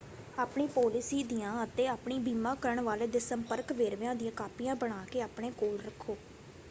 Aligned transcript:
ਆਪਣੀ 0.37 0.65
ਪਾਲਿਸੀ 0.67 1.21
ਦੀਆਂ 1.23 1.51
ਅਤੇ 1.63 1.85
ਆਪਣੇ 1.87 2.17
ਬੀਮਾ 2.19 2.53
ਕਰਨ 2.61 2.81
ਵਾਲੇ 2.81 3.07
ਦੇ 3.07 3.19
ਸੰਪਰਕ 3.19 3.71
ਵੇਰਵਿਆਂ 3.73 4.15
ਦੀਆਂ 4.15 4.31
ਕਾਪੀਆਂ 4.37 4.75
ਬਣਾ 4.77 5.05
ਕੇ 5.05 5.21
ਆਪਣੇ 5.21 5.51
ਕੋਲ 5.53 5.79
ਰੱਖੋ। 5.81 6.17